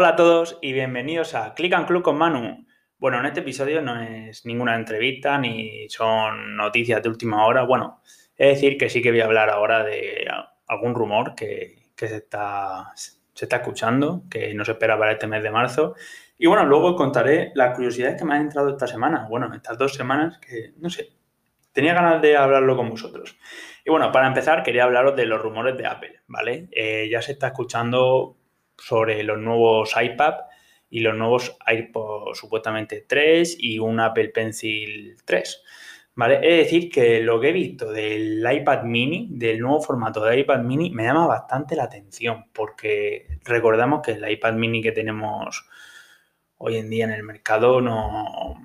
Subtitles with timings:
[0.00, 2.64] Hola a todos y bienvenidos a Click and Club con Manu.
[2.98, 7.64] Bueno, en este episodio no es ninguna entrevista ni son noticias de última hora.
[7.64, 8.00] Bueno,
[8.36, 10.24] es decir que sí que voy a hablar ahora de
[10.68, 12.92] algún rumor que, se, está,
[13.34, 15.96] escuchando, que no se espera para este mes de marzo.
[16.38, 19.26] Y bueno, luego contaré las curiosidades que me han entrado esta semana.
[19.28, 21.08] Bueno, estas dos semanas que, no sé,
[21.72, 23.36] tenía ganas de hablarlo con vosotros.
[23.84, 26.68] Y bueno, para empezar, quería hablaros de los rumores de Apple, ¿vale?
[26.70, 28.36] Eh, ya se está escuchando
[28.78, 30.34] sobre los nuevos iPad
[30.90, 35.62] y los nuevos iPod supuestamente 3 y un Apple Pencil 3.
[36.14, 36.40] ¿Vale?
[36.42, 40.60] Es decir, que lo que he visto del iPad mini, del nuevo formato de iPad
[40.60, 45.68] mini, me llama bastante la atención, porque recordamos que el iPad mini que tenemos
[46.56, 48.56] hoy en día en el mercado no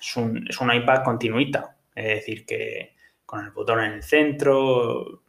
[0.00, 1.76] es un, es un iPad continuita.
[1.94, 5.22] Es decir, que con el botón en el centro,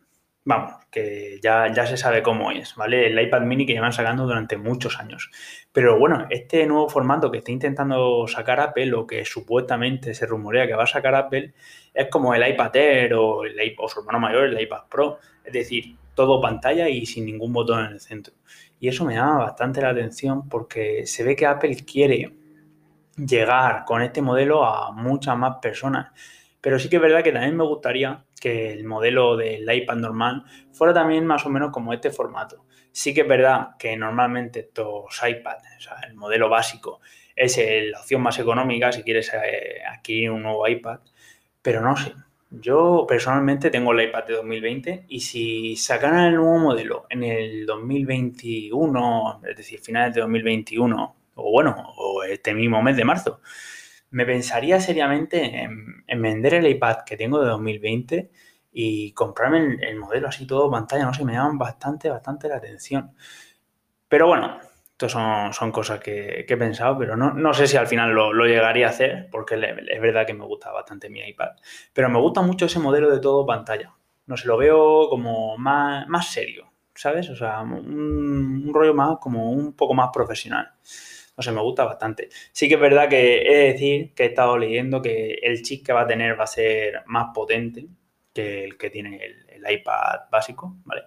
[0.48, 3.08] vamos, que ya, ya se sabe cómo es, ¿vale?
[3.08, 5.30] El iPad mini que llevan sacando durante muchos años.
[5.74, 10.66] Pero bueno, este nuevo formato que está intentando sacar Apple, o que supuestamente se rumorea
[10.66, 11.54] que va a sacar Apple,
[11.94, 15.20] es como el iPad Air o, el, o su hermano mayor, el iPad Pro.
[15.44, 18.34] Es decir, todo pantalla y sin ningún botón en el centro.
[18.80, 22.34] Y eso me llama bastante la atención porque se ve que Apple quiere
[23.18, 26.14] llegar con este modelo a muchas más personas.
[26.68, 30.44] Pero sí que es verdad que también me gustaría que el modelo del iPad normal
[30.74, 32.66] fuera también más o menos como este formato.
[32.92, 37.00] Sí que es verdad que normalmente estos iPads, o sea, el modelo básico,
[37.34, 37.58] es
[37.90, 41.00] la opción más económica si quieres eh, adquirir un nuevo iPad,
[41.62, 42.12] pero no sé.
[42.50, 47.66] Yo personalmente tengo el iPad de 2020 y si sacaran el nuevo modelo en el
[47.66, 53.40] 2021, es decir, finales de 2021, o bueno, o este mismo mes de marzo,
[54.12, 58.32] me pensaría seriamente en, vender el iPad que tengo de 2020
[58.72, 63.12] y comprarme el, modelo así todo pantalla, no sé, me llaman bastante, bastante la atención.
[64.08, 64.60] Pero bueno,
[64.92, 68.92] esto son, cosas que, he pensado, pero no, sé si al final lo, llegaría a
[68.92, 71.52] hacer, porque es verdad que me gusta bastante mi iPad.
[71.94, 73.94] Pero me gusta mucho ese modelo de todo pantalla.
[74.28, 77.30] No sé, lo veo como más, más serio, ¿sabes?
[77.30, 80.74] O sea, un rollo más, como un poco más profesional
[81.38, 82.30] no sé, me gusta bastante.
[82.52, 85.86] Sí que es verdad que he de decir que he estado leyendo que el chip
[85.86, 87.86] que va a tener va a ser más potente
[88.34, 91.04] que el que tiene el, iPad básico, ¿vale?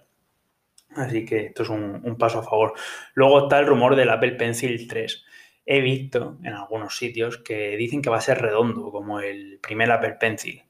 [0.95, 2.73] Así que esto es un, paso a favor.
[3.15, 5.25] Luego está el rumor del Apple Pencil 3.
[5.65, 9.91] He visto en algunos sitios que dicen que va a ser redondo, como el primer
[9.91, 10.63] Apple Pencil.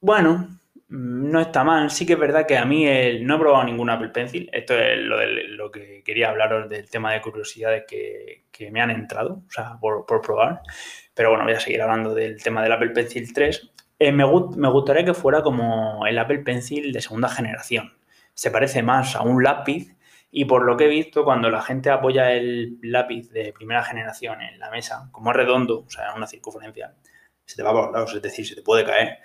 [0.00, 0.48] Bueno,
[0.88, 1.90] no está mal.
[1.90, 2.84] Sí que es verdad que a mí
[3.20, 4.48] no he probado ningún Apple Pencil.
[4.52, 8.90] Esto es lo, de, lo que quería hablaros del tema de curiosidades que, me han
[8.90, 10.62] entrado, o sea, por, probar.
[11.14, 13.70] Pero bueno, voy a seguir hablando del tema del Apple Pencil 3.
[14.00, 14.24] Eh, me,
[14.56, 17.92] me gustaría que fuera como el Apple Pencil de segunda generación.
[18.34, 19.96] Se parece más a un lápiz
[20.30, 24.42] y por lo que he visto, cuando la gente apoya el lápiz de primera generación
[24.42, 26.94] en la mesa, como es redondo, o sea, una circunferencia,
[27.44, 29.18] se te va por los lados, es decir, se te puede caer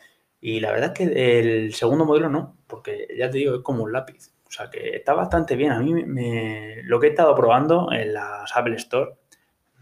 [0.46, 3.86] y la verdad es que el segundo modelo no, porque ya te digo, es como
[3.86, 4.34] un lápiz.
[4.46, 5.72] O sea que está bastante bien.
[5.72, 6.04] A mí
[6.84, 9.14] lo que he estado probando en las Apple Store,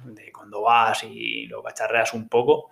[0.06, 2.70] de cuando vas y lo cacharreas un poco,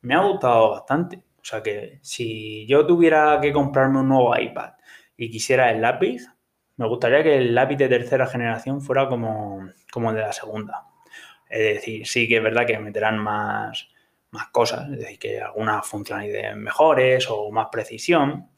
[0.00, 1.22] me ha gustado bastante.
[1.40, 4.72] O sea que si yo tuviera que comprarme un nuevo iPad
[5.16, 6.26] y quisiera el lápiz,
[6.78, 10.88] me gustaría que el lápiz de tercera generación fuera como, como el de la segunda.
[11.48, 13.88] Es decir, sí que es verdad que meterán más,
[14.32, 18.50] más cosas, es decir, que algunas funcionalidades mejores o más precisión,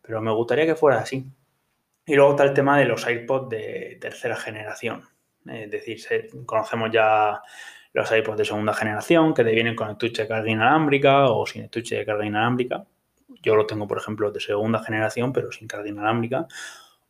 [0.00, 1.26] pero me gustaría que fuera así.
[2.06, 5.02] Y luego está el tema de los AirPods de tercera generación,
[5.46, 5.98] es decir,
[6.44, 7.40] conocemos ya
[7.92, 11.62] los iPods de segunda generación que te vienen con estuche de carga inalámbrica o sin
[11.62, 12.84] estuche de carga inalámbrica.
[13.42, 16.46] Yo lo tengo, por ejemplo, de segunda generación, pero sin carga inalámbrica.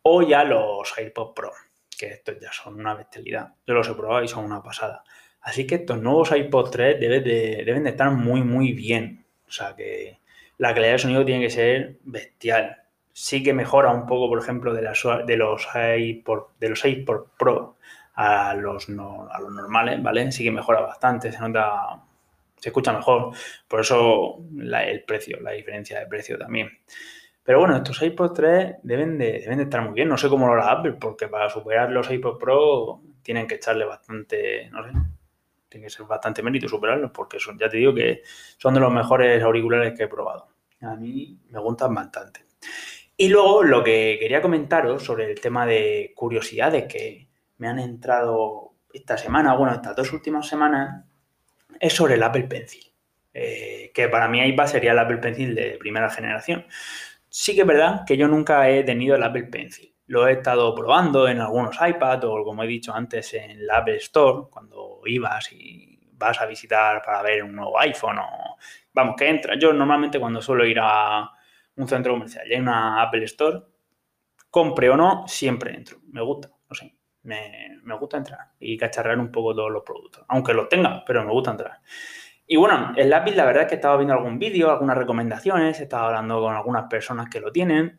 [0.03, 1.51] O ya los AirPods Pro,
[1.97, 3.53] que estos ya son una bestialidad.
[3.65, 5.03] Yo los he probado y son una pasada.
[5.47, 9.23] Así que estos nuevos iPod 3 deben de, deben de estar muy, muy bien.
[9.47, 10.19] O sea que
[10.57, 12.83] la calidad de sonido tiene que ser bestial.
[13.13, 17.27] Sí que mejora un poco, por ejemplo, de, las, de los iPod, de los iPod
[17.39, 17.77] Pro
[18.15, 20.33] a los, a los normales, ¿vale?
[20.33, 21.97] Sí que mejora bastante, se nota,
[22.57, 23.31] se escucha mejor.
[23.69, 26.77] Por eso el precio, la diferencia de precio también.
[27.41, 30.09] Pero bueno, estos iPod 3 deben de, deben de estar muy bien.
[30.09, 33.85] No sé cómo lo hará Apple, porque para superar los iPod Pro tienen que echarle
[33.85, 34.91] bastante, no sé,
[35.69, 38.21] tiene que ser bastante mérito superarlos porque son, ya te digo que
[38.57, 40.49] son de los mejores auriculares que he probado.
[40.81, 42.45] A mí me gustan bastante.
[43.15, 47.27] Y luego lo que quería comentaros sobre el tema de curiosidades que
[47.57, 51.03] me han entrado esta semana, bueno, estas dos últimas semanas,
[51.79, 52.83] es sobre el Apple Pencil.
[53.33, 56.65] Eh, que para mí iPad sería el Apple Pencil de primera generación.
[57.29, 59.93] Sí que es verdad que yo nunca he tenido el Apple Pencil.
[60.07, 63.97] Lo he estado probando en algunos iPads o como he dicho antes en la Apple
[63.97, 68.57] Store, cuando ibas y vas a visitar para ver un nuevo iPhone o
[68.93, 69.55] vamos, que entra.
[69.59, 71.29] Yo normalmente cuando suelo ir a
[71.75, 73.61] un centro comercial y hay una Apple Store,
[74.49, 75.99] compre o no, siempre entro.
[76.11, 76.95] Me gusta, no sé.
[77.23, 80.23] Me, me, gusta entrar y cacharrar un poco todos los productos.
[80.29, 81.81] Aunque los tenga, pero me gusta entrar.
[82.45, 86.07] Y bueno, el lápiz, la verdad es que estaba viendo algún vídeo, algunas recomendaciones, estaba
[86.07, 87.97] hablando con algunas personas que lo tienen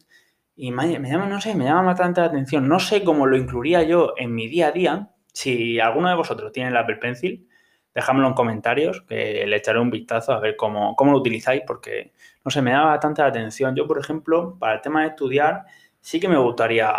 [0.60, 2.66] y me, llama, no sé, me llama bastante la atención.
[2.66, 5.10] No sé cómo lo incluiría yo en mi día a día.
[5.32, 7.48] Si alguno de vosotros tiene el Apple Pencil,
[7.94, 12.12] dejadmelo en comentarios, que le echaré un vistazo a ver cómo, cómo lo utilizáis, porque,
[12.44, 13.76] no sé, me llama bastante la atención.
[13.76, 15.64] Yo, por ejemplo, para el tema de estudiar,
[16.00, 16.92] sí que me gustaría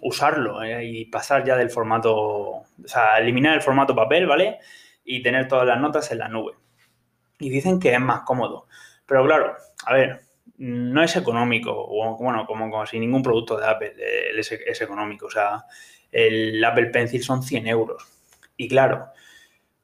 [0.00, 4.58] usarlo eh, y pasar ya del formato, o sea, eliminar el formato papel, ¿vale?
[5.04, 6.54] Y tener todas las notas en la nube.
[7.38, 8.66] Y dicen que es más cómodo.
[9.06, 9.54] Pero claro,
[9.86, 13.94] a ver, no es económico, o bueno, como, como si ningún producto de Apple
[14.38, 15.26] es, es, económico.
[15.26, 15.64] O sea,
[16.10, 18.06] el Apple Pencil son 100 euros.
[18.56, 19.08] Y claro,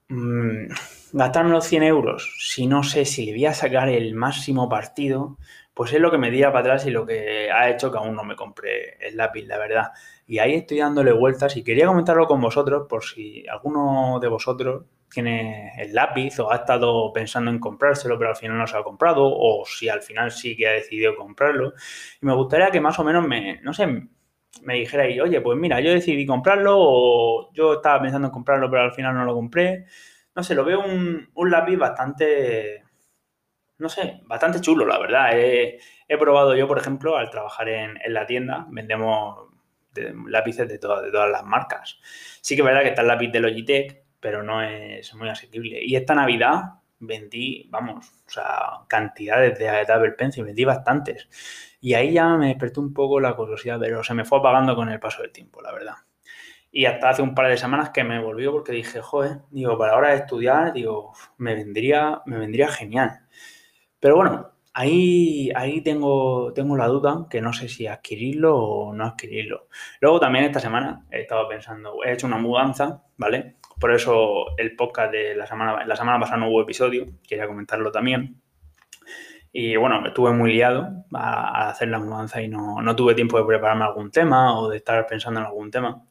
[0.09, 0.67] mmm,
[1.13, 5.39] gastarme los 100 euros si no sé si le voy a sacar el máximo partido,
[5.75, 8.15] pues es lo que me tira para atrás y lo que ha hecho que aún
[8.15, 9.93] no me compré el lápiz, la verdad.
[10.27, 14.85] Y ahí estoy dándole vueltas y quería comentarlo con vosotros por si alguno de vosotros
[15.11, 18.83] tiene el lápiz o ha estado pensando en comprárselo pero al final no se ha
[18.83, 21.75] comprado o si al final sí que ha decidido comprarlo.
[22.21, 23.87] Y me gustaría que más o menos me, no sé,
[24.63, 28.83] me dijerais, oye, pues mira, yo decidí comprarlo o yo estaba pensando en comprarlo pero
[28.83, 29.87] al final no lo compré.
[30.35, 32.85] No sé, lo veo un, un lápiz bastante
[33.79, 35.31] no sé, bastante chulo, la verdad.
[35.35, 35.79] He,
[36.19, 39.49] probado yo, por ejemplo, al trabajar en, la tienda, vendemos
[40.27, 41.99] lápices de, todas de todas las marcas.
[42.41, 45.81] Sí que es verdad que está el lápiz de Logitech, pero no es muy asequible.
[45.85, 51.29] Y esta Navidad vendí, vamos, o sea, cantidades de Apple Pencil, vendí bastantes.
[51.81, 54.89] Y ahí ya me despertó un poco la curiosidad, pero se me fue apagando con
[54.89, 55.95] el paso del tiempo, la verdad.
[56.71, 59.93] Y hasta hace un par de semanas que me volvió porque dije, joder, digo, para
[59.93, 63.21] la hora de estudiar, digo, me vendría, me vendría genial.
[64.01, 69.07] Pero bueno, ahí, ahí tengo, tengo la duda que no sé si adquirirlo o no
[69.07, 69.69] adquirirlo.
[70.01, 73.57] Luego también esta semana he estado pensando, he hecho una mudanza, ¿vale?
[73.79, 77.93] Por eso el podcast de la semana, la semana pasada no hubo episodio, quería comentarlo
[77.93, 78.41] también.
[79.53, 83.45] Y bueno, estuve muy liado a, hacer la mudanza y no, no, tuve tiempo de
[83.45, 86.05] prepararme algún tema o de estar pensando en algún tema.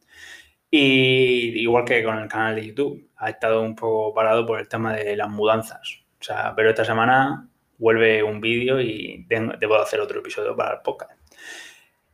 [0.69, 4.67] Y igual que con el canal de YouTube, ha estado un poco parado por el
[4.67, 6.03] tema de las mudanzas.
[6.19, 7.47] O sea, pero esta semana
[7.77, 11.11] vuelve un vídeo y debo hacer otro episodio para el podcast.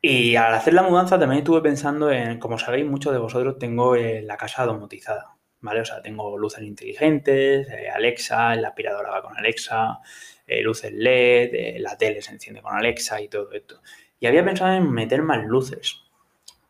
[0.01, 3.95] Y al hacer la mudanza también estuve pensando en, como sabéis, muchos de vosotros tengo
[3.95, 5.81] eh, la casa domotizada, ¿vale?
[5.81, 10.00] O sea, tengo luces inteligentes, eh, Alexa, la aspiradora va con Alexa,
[10.45, 13.81] eh, luces LED, eh, la tele se enciende con Alexa y todo esto.
[14.19, 16.01] Y había pensado en meter más luces.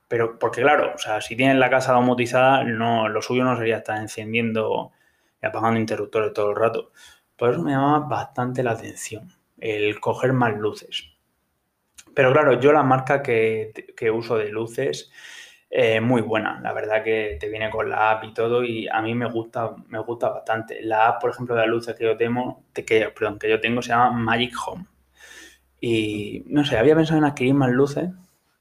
[0.08, 3.78] Pero, porque claro, o sea, si tienes la casa domotizada, no, lo suyo no sería
[3.78, 4.92] estar encendiendo
[5.42, 6.92] y apagando interruptores todo el rato.
[7.36, 11.06] Por eso me llamaba bastante la atención el coger más luces.
[12.14, 15.12] Pero claro, yo la marca que, que uso de luces es
[15.76, 16.60] eh, muy buena.
[16.62, 19.74] La verdad que te viene con la app y todo y a mí me gusta,
[19.88, 20.82] me gusta bastante.
[20.84, 23.82] La app, por ejemplo, de las luces que yo tengo, que, perdón, que yo tengo
[23.82, 24.86] se llama Magic Home.
[25.82, 28.10] Y no sé, había pensado en adquirir más luces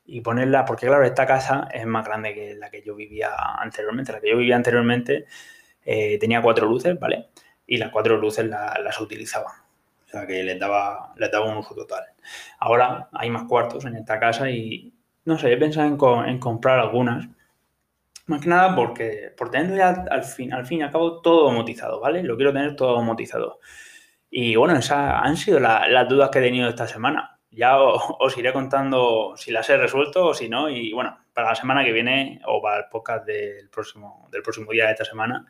[0.07, 4.13] y ponerla, porque claro, esta casa es más grande que la que yo vivía anteriormente.
[4.13, 5.27] La que yo vivía anteriormente
[5.85, 7.29] eh, tenía cuatro luces, ¿vale?
[7.67, 9.65] y las cuatro luces las utilizaba.
[10.05, 12.05] O sea que les daba, les daba un uso total.
[12.59, 14.92] Ahora hay más cuartos en esta casa y
[15.25, 17.29] no sé, he pensado en, en comprar algunas.
[18.27, 21.45] Más que nada porque por tenerlo ya al fin, al fin y al cabo todo
[21.45, 22.23] domotizado, ¿vale?
[22.23, 23.59] Lo quiero tener todo domotizado.
[24.31, 27.39] Y bueno, esas han sido las dudas que he tenido esta semana.
[27.51, 30.71] Ya os, iré contando si las he resuelto o si no.
[30.71, 34.73] Y bueno, para la semana que viene o para el podcast del próximo, del próximo
[34.73, 35.47] día de esta semana,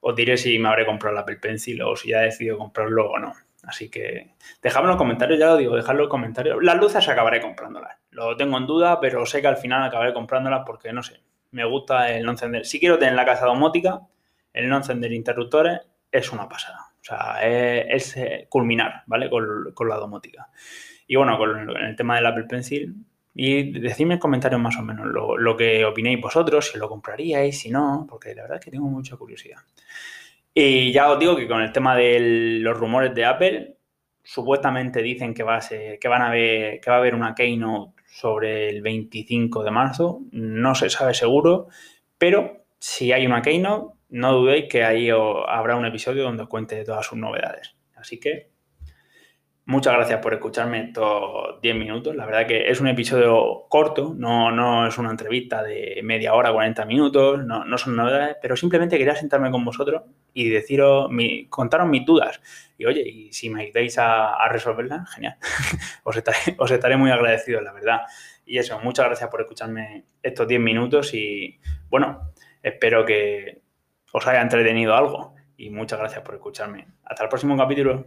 [0.00, 3.10] os diré si me habré comprado el Apple Pencil o si ya he decidido comprarlo
[3.10, 3.32] o no.
[3.66, 6.62] Así que dejadme en los comentarios, ya lo digo, dejadlo en los comentarios.
[6.62, 7.96] Las luces acabaré comprándolas.
[8.10, 11.64] Lo tengo en duda, pero sé que al final acabaré comprándolas porque, no sé, me
[11.64, 12.66] gusta el no encender.
[12.66, 14.00] Si quiero tener la casa domótica,
[14.52, 15.80] el no encender interruptores
[16.10, 16.78] es una pasada.
[17.00, 19.28] O sea, es, eh, culminar, ¿vale?
[19.28, 20.48] Con, con, la domótica.
[21.06, 22.94] Y bueno, con el tema del Apple Pencil,
[23.34, 27.58] y decidme en comentarios más o menos lo, lo, que opinéis vosotros, si lo compraríais,
[27.58, 29.58] si no, porque la verdad es que tengo mucha curiosidad.
[30.54, 33.76] Y ya os digo que con el tema de los rumores de Apple,
[34.22, 37.34] supuestamente dicen que va a, ser, que van a ver, que va a haber una
[37.34, 40.20] keynote sobre el 25 de marzo.
[40.30, 41.66] No se sabe seguro,
[42.16, 46.84] pero si hay una keynote, no dudéis que ahí habrá un episodio donde os cuente
[46.84, 47.74] todas sus novedades.
[47.96, 48.53] Así que
[49.66, 52.14] Muchas gracias por escucharme estos 10 minutos.
[52.14, 56.52] La verdad que es un episodio corto, no, no es una entrevista de media hora,
[56.52, 60.02] 40 minutos, no, no son novedades, pero simplemente quería sentarme con vosotros
[60.34, 62.42] y deciros, mi, contaros mis dudas.
[62.76, 65.38] Y oye, y si me ayudáis a, a resolverlas, genial.
[66.04, 68.00] os, estaré, os estaré muy agradecido, la verdad.
[68.44, 73.62] Y eso, muchas gracias por escucharme estos 10 minutos y bueno, espero que
[74.12, 76.86] os haya entretenido algo y muchas gracias por escucharme.
[77.04, 78.04] Hasta el próximo capítulo.